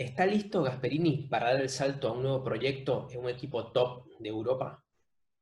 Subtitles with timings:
[0.00, 4.06] ¿Está listo Gasperini para dar el salto a un nuevo proyecto en un equipo top
[4.18, 4.82] de Europa?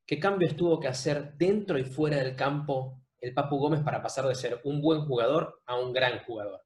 [0.04, 4.26] ¿Qué cambios tuvo que hacer dentro y fuera del campo el Papu Gómez para pasar
[4.26, 6.60] de ser un buen jugador a un gran jugador?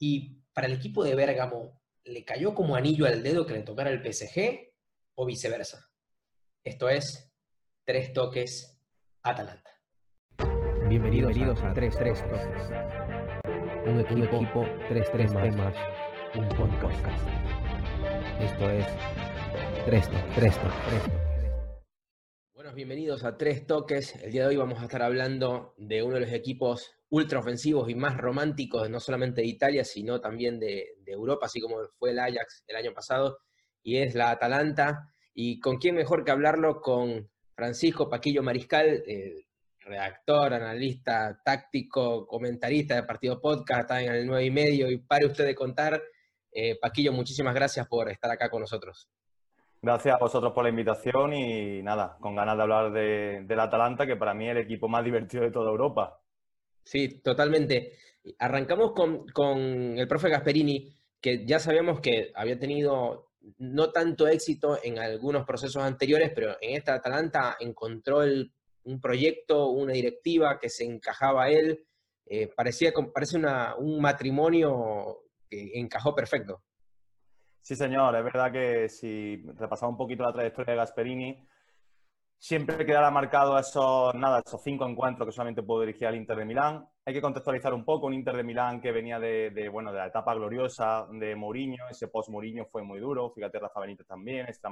[0.00, 3.90] Y para el equipo de Bérgamo, ¿le cayó como anillo al dedo que le tocara
[3.90, 4.72] el PSG
[5.14, 5.88] o viceversa?
[6.64, 7.32] Esto es
[7.84, 8.82] Tres Toques
[9.22, 9.70] Atalanta.
[10.88, 12.72] Bienvenidos, a Tres Tres Toques.
[13.84, 15.74] Un equipo, 3-3 más,
[16.34, 17.28] un podcast.
[18.40, 18.86] Esto es
[19.84, 20.34] Tres Toques.
[20.34, 21.02] Tres Toques.
[22.54, 24.16] Buenos, bienvenidos a Tres Toques.
[24.16, 27.90] El día de hoy vamos a estar hablando de uno de los equipos ultra ofensivos
[27.90, 32.18] y más románticos, no solamente de Italia, sino también de, Europa, así como fue el
[32.18, 33.38] Ajax el año pasado,
[33.82, 35.12] y es la Atalanta.
[35.34, 36.80] ¿Y con quién mejor que hablarlo?
[36.80, 39.04] Con Francisco Paquillo Mariscal,
[39.80, 45.26] redactor, analista, táctico, comentarista de Partido Podcast, está en el 9 y medio, y pare
[45.26, 46.02] usted de contar.
[46.52, 49.08] Eh, Paquillo, muchísimas gracias por estar acá con nosotros.
[49.80, 54.06] Gracias a vosotros por la invitación y nada, con ganas de hablar de, del Atalanta,
[54.06, 56.20] que para mí es el equipo más divertido de toda Europa.
[56.84, 57.92] Sí, totalmente.
[58.38, 59.58] Arrancamos con, con
[59.98, 65.82] el profe Gasperini, que ya sabíamos que había tenido no tanto éxito en algunos procesos
[65.82, 68.52] anteriores, pero en esta Atalanta encontró el
[68.84, 71.84] un proyecto, una directiva que se encajaba a él.
[72.26, 75.21] Eh, parecía, parece una, un matrimonio
[75.52, 76.62] que encajó perfecto.
[77.60, 78.16] Sí, señor.
[78.16, 81.46] Es verdad que si repasamos un poquito la trayectoria de Gasperini,
[82.38, 86.44] siempre quedará marcado esos, nada, esos cinco encuentros que solamente puedo dirigir al Inter de
[86.46, 86.88] Milán.
[87.04, 90.06] Hay que contextualizar un poco un Inter de Milán que venía de, bueno, de la
[90.06, 91.86] etapa gloriosa de Mourinho.
[91.90, 93.30] Ese post-Mourinho fue muy duro.
[93.30, 94.70] Fíjate, Rafa Benítez también, está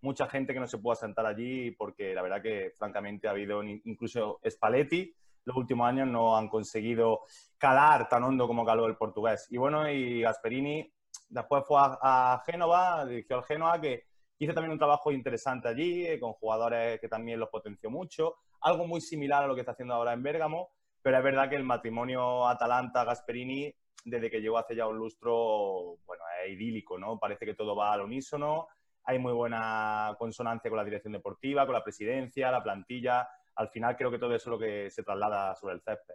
[0.00, 3.62] mucha gente que no se pudo sentar allí porque la verdad que francamente ha habido
[3.62, 5.14] incluso Spalletti
[5.44, 7.22] los últimos años no han conseguido
[7.58, 9.46] calar tan hondo como caló el portugués.
[9.50, 10.90] Y bueno, y Gasperini
[11.28, 14.04] después fue a, Génova, dirigió al Génova, que
[14.38, 18.36] hizo también un trabajo interesante allí, eh, con jugadores que también los potenció mucho.
[18.60, 20.70] Algo muy similar a lo que está haciendo ahora en Bérgamo,
[21.02, 23.74] pero es verdad que el matrimonio Atalanta-Gasperini,
[24.04, 27.18] desde que llegó hace ya un lustro, bueno, es idílico, ¿no?
[27.18, 28.68] Parece que todo va al unísono,
[29.04, 33.28] hay muy buena consonancia con la dirección deportiva, con la presidencia, la plantilla.
[33.56, 36.14] Al final creo que todo eso es lo que se traslada sobre el césped.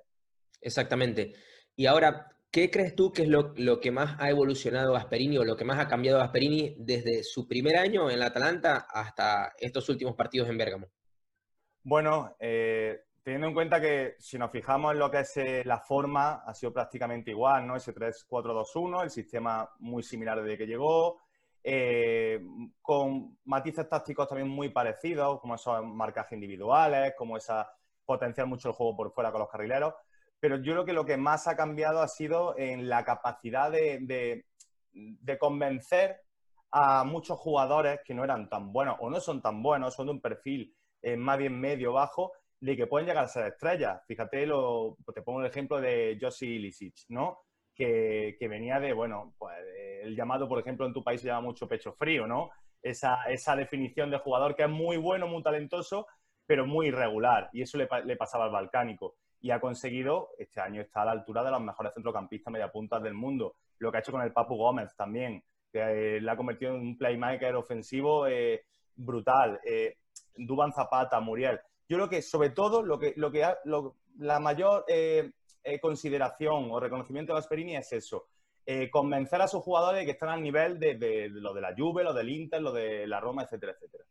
[0.62, 1.34] Exactamente.
[1.76, 5.56] Y ahora, ¿qué crees tú que es lo, que más ha evolucionado Gasperini o lo
[5.56, 10.16] que más ha cambiado Gasperini desde su primer año en la Atalanta hasta estos últimos
[10.16, 10.88] partidos en Bérgamo?
[11.84, 15.80] Bueno, eh, teniendo en cuenta que si nos fijamos en lo que es eh, la
[15.80, 17.76] forma, ha sido prácticamente igual, ¿no?
[17.76, 21.22] Ese 3-4-2-1, el sistema muy similar desde que llegó,
[21.72, 22.42] eh,
[22.82, 27.72] con matices tácticos también muy parecidos, como esos marcajes individuales, como esa
[28.06, 29.94] potenciar mucho el juego por fuera con los carrileros.
[30.40, 34.46] Pero yo creo que lo que más ha cambiado ha sido en la capacidad de,
[35.40, 36.22] convencer
[36.72, 40.14] a muchos jugadores que no eran tan buenos o no son tan buenos, son de
[40.14, 44.02] un perfil eh, más bien medio bajo, de que pueden llegar a ser estrellas.
[44.08, 47.44] Fíjate, lo, te pongo el ejemplo de Josi Ilicic, ¿no?
[47.76, 49.56] Que, que, venía de, bueno, pues
[50.02, 52.50] el llamado, por ejemplo, en tu país se llama mucho pecho frío, ¿no?
[52.82, 56.08] Esa, esa definición de jugador que es muy bueno, muy talentoso,
[56.46, 57.50] pero muy irregular.
[57.54, 59.16] Y eso le, pasaba al balcánico.
[59.42, 63.14] Y ha conseguido, este año está a la altura de los mejores centrocampistas mediapuntas del
[63.14, 63.56] mundo.
[63.78, 65.80] Lo que ha hecho con el Papu Gómez también, que
[66.18, 68.66] eh, le ha convertido en un playmaker ofensivo eh,
[68.96, 69.60] brutal.
[69.66, 69.98] Eh,
[70.36, 71.60] Duban Zapata, Muriel.
[71.88, 73.46] Yo creo que sobre todo lo que, lo que
[74.18, 74.86] la mayor
[75.70, 78.28] eh, consideración o reconocimiento de Gasperini es eso,
[78.66, 82.14] eh, convencer a sus jugadores que están al nivel de, lo de la Juve, lo
[82.14, 84.04] del Inter, lo de la Roma, etcétera, etcétera.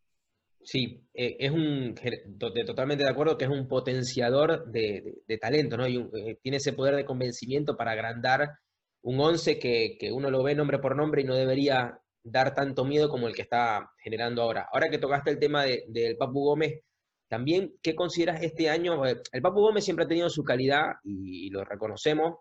[0.63, 1.95] Sí, eh, es un,
[2.67, 5.87] totalmente de acuerdo que es un potenciador de, talento, ¿no?
[5.87, 8.59] Y eh, tiene ese poder de convencimiento para agrandar
[9.03, 13.09] un once que, uno lo ve nombre por nombre y no debería dar tanto miedo
[13.09, 14.69] como el que está generando ahora.
[14.73, 16.83] Ahora que tocaste el tema del Papu Gómez,
[17.29, 19.05] también, ¿qué consideras este año?
[19.05, 22.41] El Papu Gómez siempre ha tenido su calidad y, lo reconocemos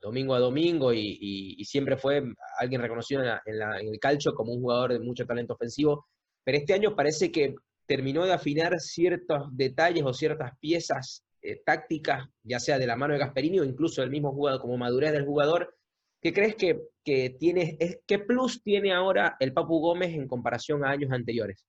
[0.00, 2.22] domingo a domingo y, siempre fue
[2.58, 6.06] alguien reconocido en, el calcio como un jugador de mucho talento ofensivo,
[6.44, 7.54] pero este año parece que
[7.86, 13.14] terminó de afinar ciertos detalles o ciertas piezas eh, tácticas, ya sea de la mano
[13.14, 15.74] de Gasperini o incluso del mismo jugador, como madurez del jugador.
[16.20, 20.90] ¿Qué crees que, que tiene, qué plus tiene ahora el Papu Gómez en comparación a
[20.90, 21.64] años anteriores?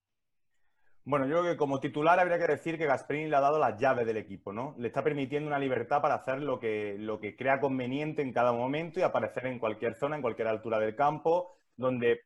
[1.06, 3.80] Bueno, yo creo que como titular habría que decir que Gasperini le ha dado las
[3.80, 4.76] llaves del equipo, ¿no?
[4.78, 8.52] Le está permitiendo una libertad para hacer lo que, lo que crea conveniente en cada
[8.52, 12.22] momento y aparecer en cualquier zona, en cualquier altura del campo, donde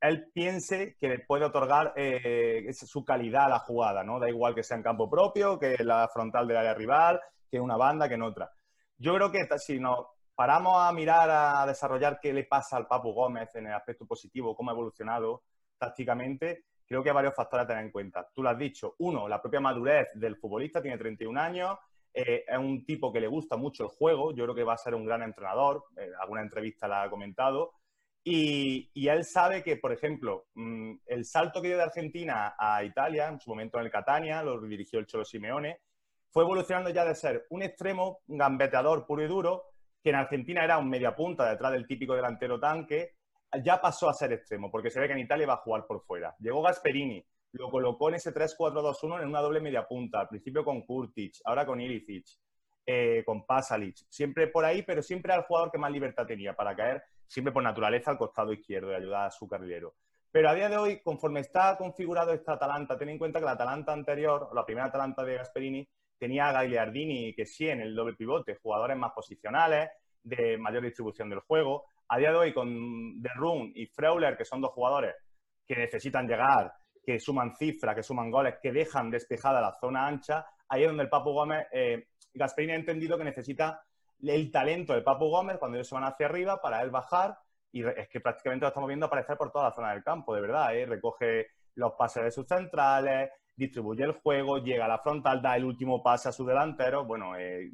[0.00, 4.18] él piense que le puede otorgar eh, su calidad a la jugada, ¿no?
[4.18, 7.20] Da igual que sea en campo propio, que la frontal del área rival,
[7.50, 8.50] que una banda, que en otra.
[8.96, 13.12] Yo creo que si nos paramos a mirar, a desarrollar qué le pasa al Papu
[13.12, 15.42] Gómez en el aspecto positivo, cómo ha evolucionado
[15.76, 18.28] tácticamente, creo que hay varios factores a tener en cuenta.
[18.34, 18.96] Tú lo has dicho.
[18.98, 21.78] Uno, la propia madurez del futbolista, tiene 31 años,
[22.12, 24.76] eh, es un tipo que le gusta mucho el juego, yo creo que va a
[24.76, 27.74] ser un gran entrenador, eh, alguna entrevista la ha comentado,
[28.24, 33.28] y, él sabe que, por ejemplo, mm, el salto que dio de Argentina a Italia,
[33.28, 35.78] en su momento en el Catania, lo dirigió el Cholo Simeone,
[36.28, 39.66] fue evolucionando ya de ser un extremo, gambeteador puro y duro,
[40.02, 43.14] que en Argentina era un media punta detrás del típico delantero tanque,
[43.62, 46.02] ya pasó a ser extremo, porque se ve que en Italia va a jugar por
[46.02, 46.34] fuera.
[46.38, 50.82] Llegó Gasperini, lo colocó en ese 3-4-2-1 en una doble media punta, al principio con
[50.82, 52.26] Kurtic, ahora con Ilicic,
[52.86, 56.74] eh, con Pasalic, siempre por ahí, pero siempre al jugador que más libertad tenía para
[56.76, 59.94] caer, siempre por naturaleza al costado izquierdo y ayudar a su carrilero.
[60.32, 63.52] Pero a día de hoy, conforme está configurado esta Atalanta, ten en cuenta que la
[63.52, 65.88] Atalanta anterior, la primera Atalanta de Gasperini,
[66.18, 69.90] tenía a Gagliardini que sí en el doble pivote, jugadores más posicionales,
[70.22, 71.86] de mayor distribución del juego.
[72.12, 75.14] A día de hoy, con De Roon y Freuler, que son dos jugadores
[75.64, 76.72] que necesitan llegar,
[77.04, 81.04] que suman cifras, que suman goles, que dejan despejada la zona ancha, ahí es donde
[81.04, 83.80] el Papu Gómez, eh, Gasperini ha entendido que necesita
[84.20, 87.38] el talento del Papu Gómez cuando ellos se van hacia arriba para él bajar
[87.70, 90.40] y es que prácticamente lo estamos viendo aparecer por toda la zona del campo, de
[90.40, 90.86] verdad, ¿eh?
[90.86, 91.46] recoge
[91.76, 96.02] los pases de sus centrales, distribuye el juego, llega a la frontal, da el último
[96.02, 97.04] pase a su delantero.
[97.04, 97.70] Bueno, eh,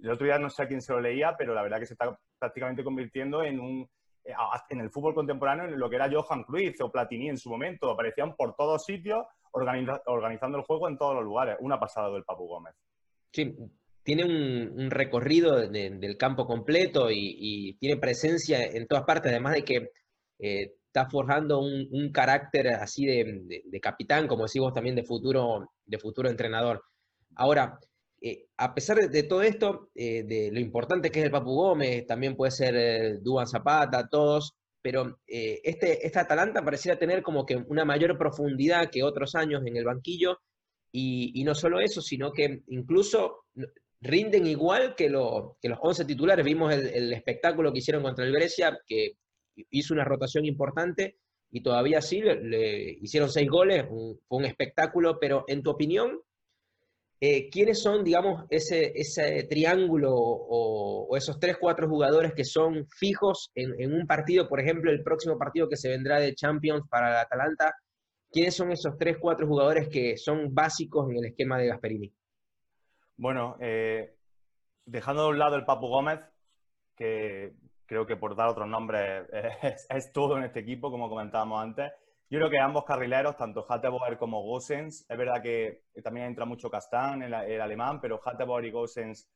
[0.00, 1.94] el otro día no sé a quién se lo leía, pero la verdad que se
[1.94, 3.88] está prácticamente convirtiendo en un
[4.24, 4.32] eh,
[4.70, 7.88] en el fútbol contemporáneo en lo que era Johan Cruyff o Platini en su momento.
[7.88, 11.56] Aparecían por todos sitios organizando el juego en todos los lugares.
[11.60, 12.74] Una pasada del Papu Gómez.
[13.32, 13.54] Sí,
[14.02, 19.90] tiene un, recorrido del campo completo y, tiene presencia en todas partes, además de que
[20.38, 26.28] eh, está forjando un, carácter así de, capitán, como decimos también de futuro, de futuro
[26.28, 26.82] entrenador.
[27.36, 27.78] Ahora,
[28.24, 32.06] eh, a pesar de, todo esto, eh, de lo importante que es el Papu Gómez,
[32.06, 37.56] también puede ser eh, Duan Zapata, todos, pero este, esta Atalanta pareciera tener como que
[37.56, 40.38] una mayor profundidad que otros años en el banquillo,
[40.92, 43.44] y, no solo eso, sino que incluso
[44.00, 46.44] rinden igual que, que los 11 titulares.
[46.44, 49.16] Vimos el, espectáculo que hicieron contra el Grecia, que
[49.70, 51.16] hizo una rotación importante,
[51.50, 56.20] y todavía sí, le, hicieron seis goles, fue un espectáculo, pero en tu opinión,
[57.24, 63.52] eh, ¿quiénes son, digamos, ese, ese triángulo o, esos tres, cuatro jugadores que son fijos
[63.54, 67.16] en, un partido, por ejemplo, el próximo partido que se vendrá de Champions para el
[67.18, 67.76] Atalanta?
[68.28, 72.12] ¿Quiénes son esos tres, cuatro jugadores que son básicos en el esquema de Gasperini?
[73.16, 74.16] Bueno, eh,
[74.84, 76.18] dejando de un lado el Papu Gómez,
[76.96, 77.52] que
[77.86, 79.28] creo que por dar otros nombres
[79.90, 81.92] es todo en este equipo, como comentábamos antes,
[82.32, 86.70] yo creo que ambos carrileros, tanto Hatteboer como Gossens, es verdad que también entra mucho
[86.70, 89.28] Castán, el, el alemán, pero Hatteboer y Gossens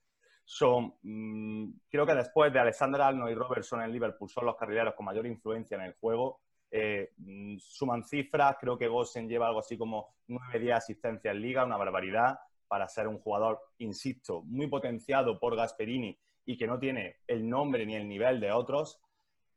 [0.47, 4.95] son, mm, creo que después de Alexander Arnold y Robertson en Liverpool, son los carrileros
[4.95, 6.41] con mayor influencia en el juego.
[6.71, 11.67] Eh, mm, suman cifras, creo que Gossen lleva algo así como 9-10 asistencias en liga,
[11.67, 17.17] una barbaridad para ser un jugador, insisto, muy potenciado por Gasperini y que no tiene
[17.27, 19.03] el nombre ni el nivel de otros.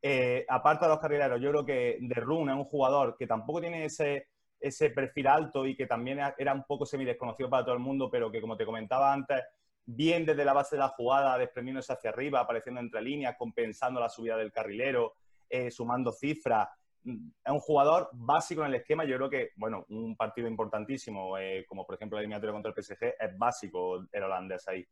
[0.01, 3.61] Eh, aparte de los carrileros, yo creo que De Rune es un jugador que tampoco
[3.61, 4.27] tiene ese,
[4.59, 8.09] ese perfil alto y que también era un poco semi desconocido para todo el mundo,
[8.09, 9.43] pero que como te comentaba antes,
[9.85, 14.09] bien desde la base de la jugada, desprendiéndose hacia arriba, apareciendo entre líneas, compensando la
[14.09, 15.15] subida del carrilero,
[15.49, 16.69] eh, sumando cifras.
[17.03, 19.05] Es un jugador básico en el esquema.
[19.05, 22.83] Yo creo que, bueno, un partido importantísimo, eh, como por ejemplo la eliminatoria contra el
[22.83, 24.85] PSG, es básico el holandés ahí.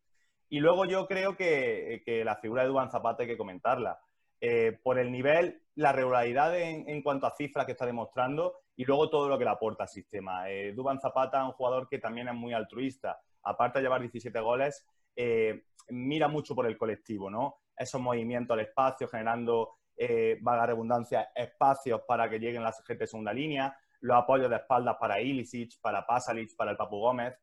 [0.50, 4.00] Y luego yo creo que, que la figura de Duan Zapata hay que comentarla.
[4.40, 9.12] Eh, por el nivel, la regularidad en, cuanto a cifras que está demostrando y luego
[9.12, 10.50] todo lo que le aporta al sistema.
[10.50, 14.88] Eh, Duban Zapata, un jugador que también es muy altruista, aparte de llevar 17 goles,
[15.16, 17.58] eh, mira mucho por el colectivo, ¿no?
[17.78, 23.08] Esos movimientos al espacio, generando, eh, valga redundancia, espacios para que lleguen las gente de
[23.08, 27.36] segunda línea, los apoyos de espaldas para Ilicic, para Pasalic, para el Papu Gómez,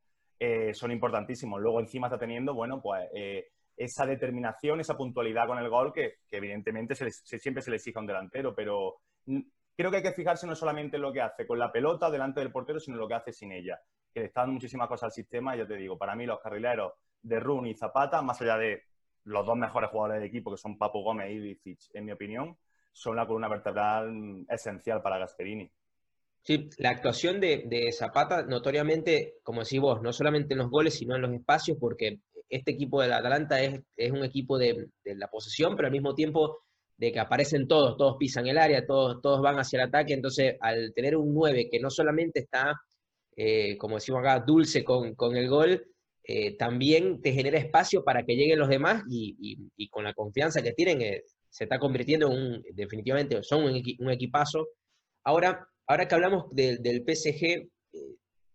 [0.72, 1.58] son importantísimos.
[1.58, 3.08] Luego encima está teniendo, bueno, pues
[3.76, 8.06] esa determinación, esa puntualidad con el gol que, evidentemente siempre se le exige a un
[8.06, 8.96] delantero, pero
[9.76, 12.40] creo que hay que fijarse no solamente en lo que hace con la pelota delante
[12.40, 13.80] del portero, sino en lo que hace sin ella,
[14.12, 15.54] que le está dando muchísimas cosas al sistema.
[15.54, 18.82] Y ya te digo, para mí los carrileros de Run y Zapata, más allá de
[19.24, 22.56] los dos mejores jugadores del equipo, que son Papo Gómez y Ilicic, en mi opinión,
[22.92, 25.70] son la columna vertebral esencial para Gasperini.
[26.42, 30.94] Sí, la actuación de, de, Zapata, notoriamente, como decís vos, no solamente en los goles,
[30.94, 35.76] sino en los espacios, porque este equipo del Atalanta es, un equipo de, la posesión,
[35.76, 36.58] pero al mismo tiempo
[36.96, 40.56] de que aparecen todos, todos pisan el área, todos, todos van hacia el ataque, entonces
[40.60, 42.80] al tener un 9 que no solamente está,
[43.36, 45.84] eh, como decimos acá, dulce con, el gol,
[46.22, 50.72] eh, también te genera espacio para que lleguen los demás y, con la confianza que
[50.72, 54.68] tienen eh, se está convirtiendo en un, definitivamente, son un, equipazo.
[55.24, 57.68] Ahora, ahora que hablamos del PSG,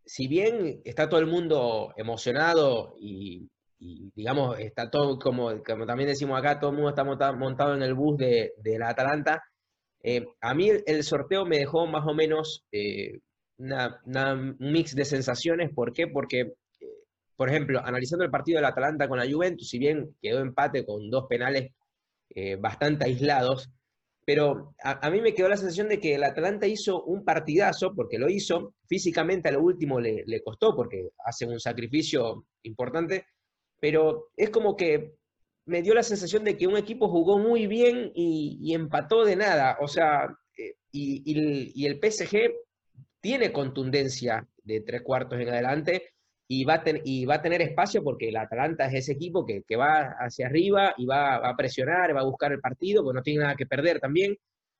[0.05, 3.47] si bien está todo el mundo emocionado y,
[3.79, 7.93] digamos, está todo, como, como también decimos acá, todo el mundo está montado, en el
[7.93, 9.43] bus de, la Atalanta,
[10.41, 12.65] a mí el, sorteo me dejó más o menos
[13.57, 15.71] un mix de sensaciones.
[15.73, 16.07] ¿Por qué?
[16.07, 16.53] Porque
[17.39, 21.09] por ejemplo, analizando el partido del Atalanta con la Juventus, si bien quedó empate con
[21.09, 21.71] dos penales
[22.35, 23.69] eh, bastante aislados,
[24.25, 28.19] pero a, mí me quedó la sensación de que el Atalanta hizo un partidazo, porque
[28.19, 33.27] lo hizo, físicamente a lo último le, costó, porque hace un sacrificio importante,
[33.79, 35.15] pero es como que
[35.65, 39.77] me dio la sensación de que un equipo jugó muy bien y, empató de nada,
[39.79, 42.51] o sea, eh, y, el PSG
[43.21, 46.13] tiene contundencia de tres cuartos en adelante,
[46.51, 49.63] y va, a y va a tener espacio porque el Atalanta es ese equipo que,
[49.75, 53.41] va hacia arriba y va, a presionar, va a buscar el partido, porque no tiene
[53.43, 54.35] nada que perder también.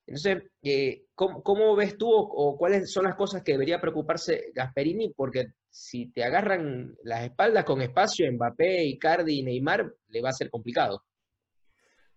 [0.10, 5.14] Entonces, eh, ¿cómo, ves tú o, cuáles son las cosas que debería preocuparse Gasperini?
[5.16, 10.34] Porque si te agarran las espaldas con espacio, Mbappé, Icardi y Neymar, le va a
[10.34, 11.04] ser complicado.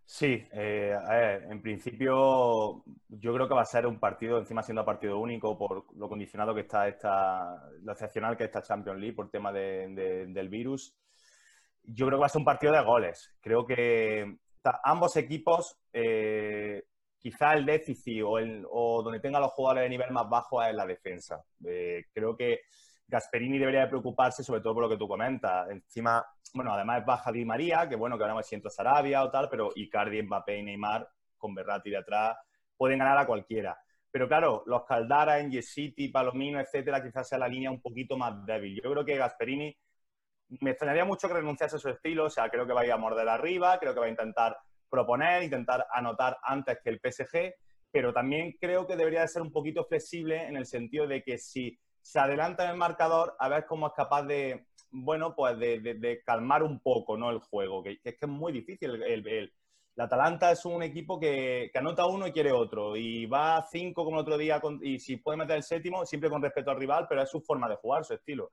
[0.07, 0.97] Sí, eh,
[1.51, 5.85] en principio yo creo que va a ser un partido, encima siendo partido único por
[5.95, 10.97] lo condicionado que está esta, lo excepcional que está Champions League por tema del virus.
[11.83, 13.35] Yo creo que va a ser un partido de goles.
[13.43, 14.39] Creo que
[14.83, 16.85] ambos equipos, eh,
[17.23, 21.43] quizá el déficit o, donde tenga los jugadores de nivel más bajo es la defensa.
[21.64, 22.62] Eh, creo que
[23.07, 25.71] Gasperini debería de preocuparse sobre todo por lo que tú comentas.
[25.71, 29.31] Encima, bueno, además es baja Di María, que bueno, que ahora me siento Sarabia o
[29.31, 32.37] tal, pero Icardi, Mbappé y Neymar, con Berratti de atrás,
[32.76, 33.79] pueden ganar a cualquiera.
[34.11, 38.81] Pero claro, los Caldara, City, Palomino, etcétera, quizás sea la línea un poquito más débil.
[38.83, 39.75] Yo creo que Gasperini
[40.61, 42.93] me extrañaría mucho que renunciase a su estilo, o sea, creo que va a ir
[42.93, 44.57] a morder arriba, creo que va a intentar
[44.93, 47.55] proponer, intentar anotar antes que el PSG,
[47.91, 51.39] pero también creo que debería de ser un poquito flexible en el sentido de que
[51.39, 56.23] si se adelanta en el marcador a ver cómo es capaz de, bueno, pues de,
[56.27, 57.31] calmar un poco ¿no?
[57.31, 59.03] el juego, que, es que es muy difícil.
[59.03, 59.53] El, el,
[59.97, 64.19] Atalanta es un equipo que, anota uno y quiere otro, y va a cinco como
[64.19, 67.23] el otro día, y si puede meter el séptimo, siempre con respeto al rival, pero
[67.23, 68.53] es su forma de jugar, su estilo.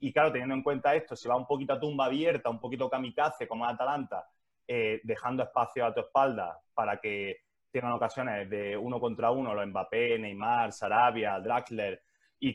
[0.00, 2.88] Y claro, teniendo en cuenta esto, si va un poquito a tumba abierta, un poquito
[2.88, 4.28] kamikaze como Atalanta,
[4.72, 7.38] eh, dejando espacio a tu espalda para que
[7.72, 12.00] tengan ocasiones de uno contra uno, los Mbappé, Neymar, Sarabia, Draxler,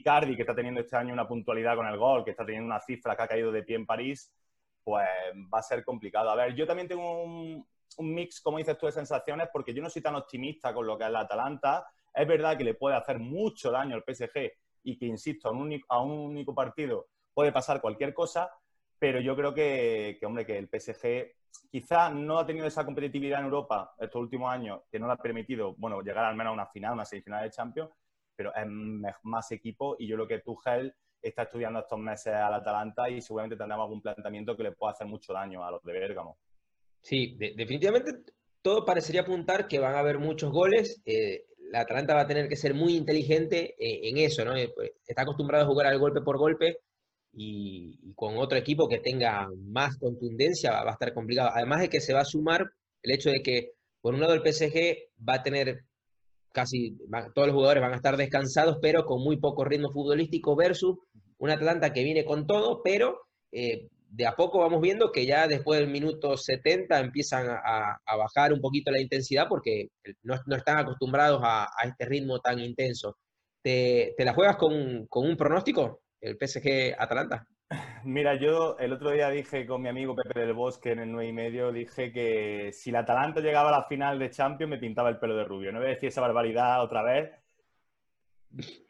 [0.01, 2.79] Cardi, que está teniendo este año una puntualidad con el gol, que está teniendo una
[2.79, 4.33] cifra que ha caído de pie en París,
[4.81, 5.05] pues
[5.53, 6.29] va a ser complicado.
[6.29, 7.67] A ver, yo también tengo un,
[7.99, 11.03] mix, como dices tú, de sensaciones, porque yo no soy tan optimista con lo que
[11.03, 11.85] es la Atalanta.
[12.13, 14.53] Es verdad que le puede hacer mucho daño al PSG
[14.83, 18.49] y que, insisto, a un único, a un único partido puede pasar cualquier cosa,
[18.97, 21.35] pero yo creo que, que, hombre, que el PSG
[21.71, 25.17] quizá no ha tenido esa competitividad en Europa estos últimos años que no le ha
[25.17, 27.91] permitido, bueno, llegar al menos a una final, una semifinal de Champions,
[28.35, 28.65] pero es
[29.23, 33.55] más equipo y yo creo que Tuchel está estudiando estos meses al Atalanta y seguramente
[33.55, 36.37] tendremos algún planteamiento que le pueda hacer mucho daño a los de Bérgamo.
[37.01, 38.11] Sí, definitivamente
[38.61, 41.01] todo parecería apuntar que van a haber muchos goles.
[41.05, 44.55] Eh, la Atalanta va a tener que ser muy inteligente eh, en eso, ¿no?
[44.55, 46.79] Eh, pues, está acostumbrado a jugar al golpe por golpe
[47.35, 51.51] y, con otro equipo que tenga más contundencia va, a estar complicado.
[51.53, 52.71] Además de que se va a sumar
[53.03, 55.83] el hecho de que, por un lado, el PSG va a tener
[56.53, 56.97] casi
[57.33, 60.97] todos los jugadores van a estar descansados, pero con muy poco ritmo futbolístico versus
[61.37, 65.47] un Atlanta que viene con todo, pero eh, de a poco vamos viendo que ya
[65.47, 69.89] después del minuto 70 empiezan a, bajar un poquito la intensidad porque
[70.23, 73.17] no, están acostumbrados a, este ritmo tan intenso.
[73.61, 77.47] ¿Te, la juegas con, con un pronóstico, el PSG Atalanta?
[78.03, 81.27] Mira, yo el otro día dije con mi amigo Pepe del Bosque en el 9
[81.27, 85.09] y medio, dije que si la Atalanta llegaba a la final de Champions me pintaba
[85.09, 85.71] el pelo de rubio.
[85.71, 87.31] No voy a decir esa barbaridad otra vez.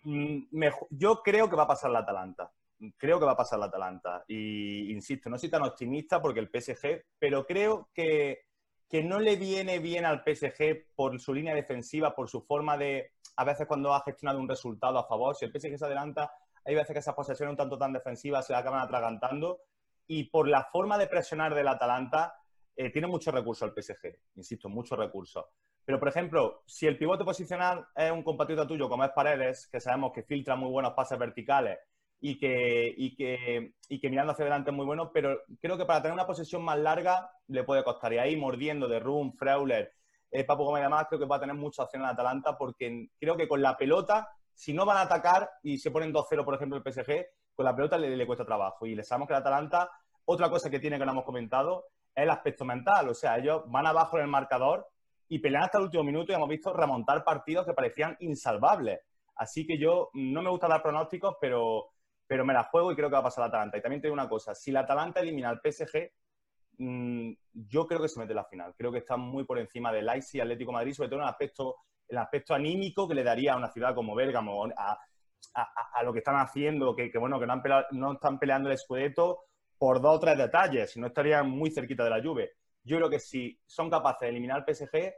[0.04, 2.52] Mm, yo creo que va a pasar la Atalanta.
[2.98, 4.26] Creo que va a pasar la Atalanta.
[4.28, 8.46] Y insisto, no soy tan optimista porque el PSG, pero creo que,
[8.90, 13.14] que no le viene bien al PSG por su línea defensiva, por su forma de,
[13.38, 16.32] a veces cuando ha gestionado un resultado a favor, si el PSG se adelanta,
[16.66, 19.62] hay veces que esas posesiones un tanto tan defensivas se acaban atragantando
[20.08, 22.36] y por la forma de presionar del Atalanta
[22.76, 25.50] eh, tiene mucho recurso el PSG, insisto, mucho recurso.
[25.86, 29.80] Pero, por ejemplo, si el pivote posicional es un compatriota tuyo como es Paredes, que
[29.80, 31.78] sabemos que filtra muy buenos pases verticales
[32.20, 35.86] y que, y que, y que mirando hacia adelante es muy bueno, pero creo que
[35.86, 38.14] para tener una posesión más larga le puede costar.
[38.14, 39.94] Y ahí mordiendo de Rum, Freuler,
[40.32, 43.10] eh, Papu Gómez y demás, creo que va a tener mucha opción en Atalanta porque
[43.20, 46.56] creo que con la pelota si no van a atacar y se ponen 2-0, por
[46.56, 48.86] ejemplo, el PSG, con la pelota le, cuesta trabajo.
[48.86, 49.92] Y le sabemos que el Atalanta
[50.26, 51.86] otra cosa que tiene que no hemos comentado
[52.16, 53.10] es el aspecto mental.
[53.10, 54.88] O sea, ellos van abajo en el marcador
[55.28, 59.00] y pelean hasta el último minuto y hemos visto remontar partidos que parecían insalvables.
[59.36, 61.92] Así que yo no me gusta dar pronósticos, pero,
[62.26, 63.78] pero me la juego y creo que va a pasar la Atalanta.
[63.78, 66.12] Y también te digo una cosa, si la Atalanta elimina al PSG,
[66.78, 68.74] mm, yo creo que se mete la final.
[68.78, 71.30] Creo que está muy por encima del Leipzig y Atlético Madrid, sobre todo en el
[71.30, 71.76] aspecto,
[72.08, 76.36] el aspecto anímico que le daría a una ciudad como Bérgamo, a, lo que están
[76.36, 79.46] haciendo, que, bueno, que no, no, están peleando el Scudetto
[79.78, 82.48] por dos o tres detalles, si no estarían muy cerquita de la lluvia.
[82.84, 85.14] Yo creo que si son capaces de eliminar al PSG,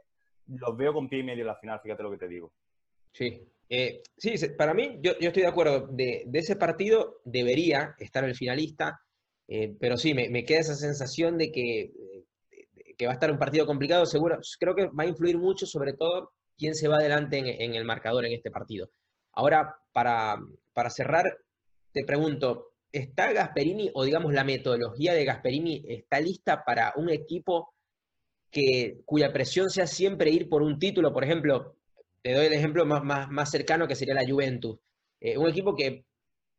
[0.46, 2.52] los veo con pie y medio en la final, fíjate lo que te digo.
[3.12, 5.86] Sí, eh, sí, para mí, yo, estoy de acuerdo.
[5.88, 9.00] De, ese partido debería estar el finalista,
[9.46, 11.92] eh, pero sí, me, queda esa sensación de que,
[12.96, 14.06] que, va a estar un partido complicado.
[14.06, 17.84] Seguro, creo que va a influir mucho, sobre todo, quién se va adelante en, el
[17.84, 18.90] marcador en este partido.
[19.32, 20.36] Ahora, para,
[20.74, 21.38] para cerrar,
[21.92, 27.74] te pregunto, ¿está Gasperini o digamos la metodología de Gasperini está lista para un equipo
[28.50, 31.12] que, cuya presión sea siempre ir por un título?
[31.12, 31.76] Por ejemplo,
[32.22, 34.78] te doy el ejemplo más, más, cercano que sería la Juventus.
[35.20, 36.04] Eh, un equipo que,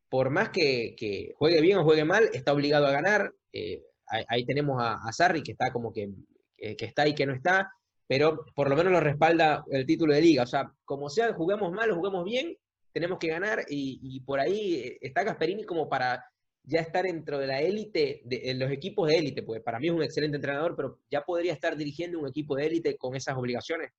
[0.09, 3.33] por más que, juegue bien o juegue mal, está obligado a ganar.
[3.51, 6.09] Eh, ahí, tenemos a, Sarri, que está como que,
[6.57, 7.71] que está y que no está,
[8.09, 10.41] pero por lo menos lo respalda el título de liga.
[10.41, 12.57] O sea, como sea, juguemos mal o juguemos bien,
[12.91, 16.25] tenemos que ganar y, por ahí eh, está Gasperini como para
[16.63, 19.93] ya estar dentro de la élite, de, los equipos de élite, porque para mí es
[19.93, 23.91] un excelente entrenador, pero ya podría estar dirigiendo un equipo de élite con esas obligaciones.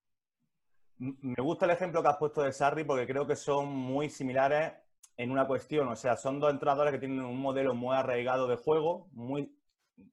[0.98, 4.72] Me gusta el ejemplo que has puesto de Sarri porque creo que son muy similares
[5.18, 5.86] en una cuestión.
[5.86, 9.56] O sea, son dos entrenadores que tienen un modelo muy arraigado de juego, muy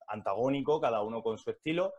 [0.08, 1.96] antagónico, cada uno con su estilo.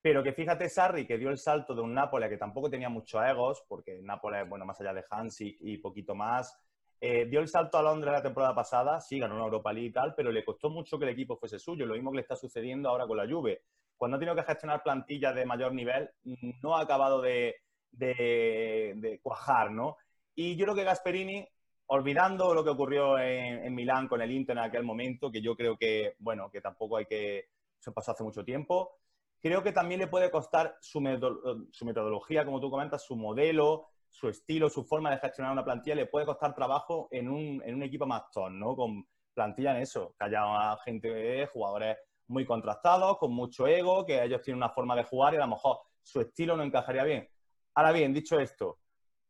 [0.00, 3.22] Pero que fíjate, Sarri, que dio el salto de un Nápoles que tampoco tenía muchos
[3.24, 6.56] egos, porque Nápoles, bueno, más allá de Hans y, poquito más,
[7.00, 9.92] eh, dio el salto a Londres la temporada pasada, sí, ganó una Europa League y
[9.92, 11.86] tal, pero le costó mucho que el equipo fuese suyo.
[11.86, 13.62] Lo mismo que le está sucediendo ahora con la Juve.
[13.96, 16.10] Cuando ha tenido que gestionar plantillas de mayor nivel,
[16.62, 17.56] no ha acabado de,
[17.90, 19.96] de, cuajar, ¿no?
[20.34, 21.46] Y yo creo que Gasperini,
[21.86, 25.76] olvidando lo que ocurrió en, Milán con el Inter en aquel momento, que yo creo
[25.76, 28.92] que, bueno, que tampoco hay que, se pasó hace mucho tiempo,
[29.40, 34.68] creo que también le puede costar su, metodología, como tú comentas, su modelo, su estilo,
[34.68, 38.58] su forma de gestionar una plantilla, le puede costar trabajo en un, equipo más ton,
[38.58, 38.74] ¿no?
[38.74, 41.96] Con plantilla en eso, que haya gente, jugadores
[42.26, 45.48] muy contrastados, con mucho ego, que ellos tienen una forma de jugar y a lo
[45.48, 47.28] mejor su estilo no encajaría bien.
[47.74, 48.78] Ahora bien, dicho esto,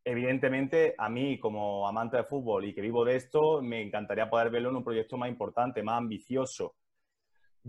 [0.04, 4.50] evidentemente a mí como amante de fútbol y que vivo de esto, me encantaría poder
[4.50, 6.76] verlo en un proyecto más importante, más ambicioso.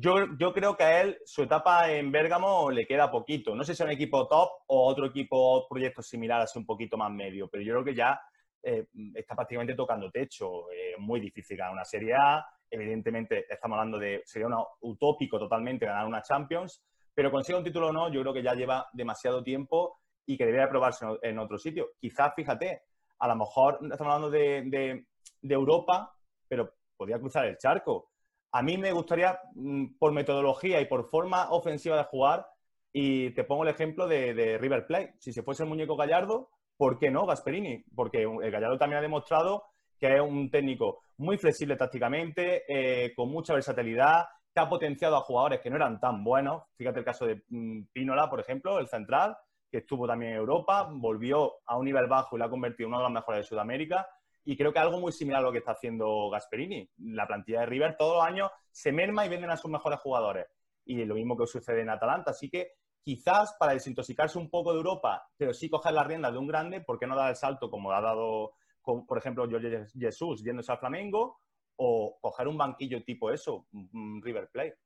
[0.02, 3.54] Yo, yo creo que a él su etapa en Bérgamo le queda poquito.
[3.54, 6.96] No sé si es un equipo top o otro equipo, proyecto similar, así un poquito
[6.96, 8.20] más medio, pero yo creo que ya
[8.64, 10.72] eh, está prácticamente tocando techo.
[10.72, 12.46] Eh, muy difícil ganar una Serie A.
[12.70, 16.82] Evidentemente, estamos hablando de, sería un utópico totalmente ganar una Champions,
[17.14, 20.46] pero consiga un título o no, yo creo que ya lleva demasiado tiempo y que
[20.46, 21.90] debería probarse en otro sitio.
[22.00, 22.84] Quizás, fíjate,
[23.20, 25.06] a lo mejor estamos hablando de,
[25.42, 26.16] Europa,
[26.48, 28.09] pero podría cruzar el charco.
[28.52, 32.48] A mí me gustaría, mm, por metodología y por forma ofensiva de jugar,
[32.92, 35.16] y te pongo el ejemplo de, River Plate.
[35.20, 37.84] Si se fuese el muñeco Gallardo, ¿por qué no Gasperini?
[37.96, 39.64] Porque el Gallardo también ha demostrado
[40.00, 45.22] que es un técnico muy flexible tácticamente, eh, con mucha versatilidad, que ha potenciado a
[45.22, 46.64] jugadores que no eran tan buenos.
[46.76, 49.38] Fíjate el caso de mm, Pinola, por ejemplo, el central,
[49.70, 52.94] que estuvo también en Europa, volvió a un nivel bajo y la ha convertido en
[52.94, 54.08] una de las mejores de Sudamérica.
[54.50, 56.90] Y creo que algo muy similar a lo que está haciendo Gasperini.
[56.98, 60.48] La plantilla de River todos los años se merma y venden a sus mejores jugadores.
[60.86, 62.32] Y lo mismo que sucede en Atalanta.
[62.32, 62.72] Así que
[63.04, 66.82] quizás para desintoxicarse un poco de Europa, pero sí coger las riendas de un grande,
[66.82, 70.80] ¿por qué no dar el salto como ha dado, por ejemplo, Jorge Jesús yéndose al
[70.80, 71.42] Flamengo?
[71.76, 74.80] O coger un banquillo tipo eso, River Plate.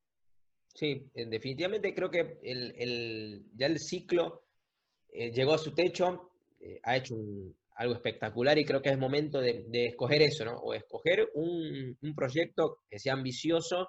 [0.74, 4.44] Sí, definitivamente creo que el, ya el ciclo
[5.08, 7.16] eh, llegó a su techo, eh, ha hecho
[7.76, 10.58] algo espectacular y creo que es momento de, escoger eso, ¿no?
[10.58, 13.88] O escoger un, proyecto que sea ambicioso,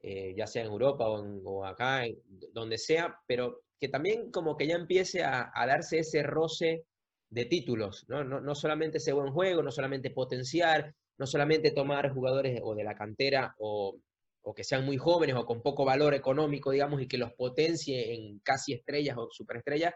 [0.00, 2.04] eh, ya sea en Europa o, acá,
[2.52, 6.84] donde sea, pero que también como que ya empiece a, darse ese roce
[7.30, 8.22] de títulos, ¿no?
[8.22, 8.40] ¿no?
[8.40, 8.54] ¿no?
[8.54, 13.54] solamente ese buen juego, no solamente potenciar, no solamente tomar jugadores o de la cantera
[13.58, 13.98] o,
[14.44, 18.14] o que sean muy jóvenes o con poco valor económico, digamos, y que los potencie
[18.14, 19.94] en casi estrellas o superestrellas,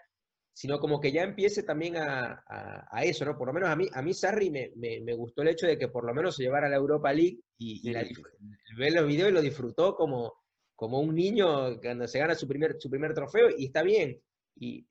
[0.58, 2.42] sino como que ya empiece también a,
[3.04, 3.38] eso, ¿no?
[3.38, 5.86] Por lo menos a mí, a mí Sarri me, me, gustó el hecho de que
[5.86, 9.40] por lo menos se llevara a la Europa League y, ver los videos y lo
[9.40, 10.34] disfrutó como,
[10.74, 14.20] como un niño cuando se gana su primer, su primer trofeo y está bien.
[14.56, 14.84] Y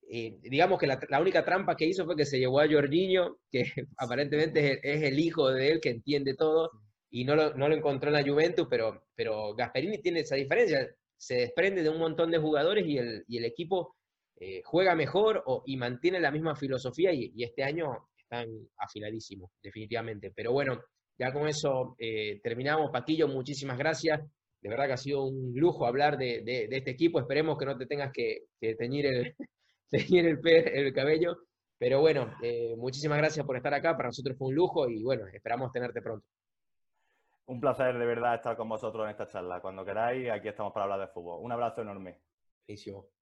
[0.50, 3.66] digamos que la, única trampa que hizo fue que se llevó a Jorginho, que
[3.98, 6.72] aparentemente es, el hijo de él, que entiende todo,
[7.10, 10.88] y no lo, no lo encontró en la Juventus, pero, pero Gasperini tiene esa diferencia,
[11.18, 13.97] se desprende de un montón de jugadores y el, y el equipo
[14.40, 18.48] eh, juega mejor y mantiene la misma filosofía y, este año están
[18.78, 20.32] afiladísimos, definitivamente.
[20.36, 20.80] Pero bueno,
[21.18, 22.92] ya con eso eh, terminamos.
[22.92, 24.22] Paquillo, muchísimas gracias.
[24.62, 27.20] De verdad que ha sido un lujo hablar de, este equipo.
[27.20, 28.46] Esperemos que no te tengas que,
[28.78, 29.36] teñir, el,
[29.92, 31.38] el, el, cabello.
[31.80, 33.96] Pero bueno, eh, muchísimas gracias por estar acá.
[33.96, 36.26] Para nosotros fue un lujo y bueno, esperamos tenerte pronto.
[37.48, 39.62] Un placer de verdad estar con vosotros en esta charla.
[39.62, 41.40] Cuando queráis, aquí estamos para hablar de fútbol.
[41.42, 42.20] Un abrazo enorme.
[42.68, 43.17] Buenísimo.